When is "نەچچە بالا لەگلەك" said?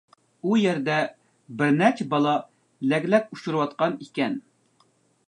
1.75-3.29